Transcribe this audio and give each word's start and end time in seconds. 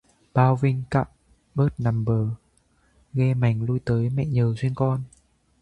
Bao 0.33 0.55
Vinh 0.55 0.83
cao 0.91 1.05
bợt 1.55 1.73
hẳm 1.85 2.05
bờ, 2.05 2.27
ghe 3.13 3.33
mành 3.33 3.63
lui 3.65 3.79
tới 3.85 4.09
mẹ 4.09 4.25
nhờ 4.25 4.53
duyên 4.57 4.75
con 4.75 5.03